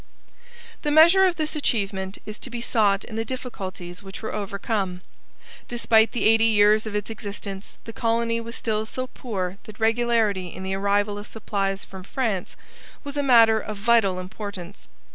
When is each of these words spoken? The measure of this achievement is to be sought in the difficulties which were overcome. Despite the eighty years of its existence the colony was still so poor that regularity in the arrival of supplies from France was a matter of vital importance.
The 0.81 0.89
measure 0.89 1.25
of 1.27 1.35
this 1.35 1.55
achievement 1.55 2.17
is 2.25 2.39
to 2.39 2.49
be 2.49 2.59
sought 2.59 3.03
in 3.03 3.17
the 3.17 3.23
difficulties 3.23 4.01
which 4.01 4.23
were 4.23 4.33
overcome. 4.33 5.01
Despite 5.67 6.11
the 6.11 6.25
eighty 6.25 6.45
years 6.45 6.87
of 6.87 6.95
its 6.95 7.11
existence 7.11 7.75
the 7.83 7.93
colony 7.93 8.41
was 8.41 8.55
still 8.55 8.87
so 8.87 9.05
poor 9.05 9.59
that 9.65 9.79
regularity 9.79 10.47
in 10.47 10.63
the 10.63 10.73
arrival 10.73 11.19
of 11.19 11.27
supplies 11.27 11.85
from 11.85 12.01
France 12.01 12.55
was 13.03 13.15
a 13.15 13.21
matter 13.21 13.59
of 13.59 13.77
vital 13.77 14.17
importance. 14.19 14.87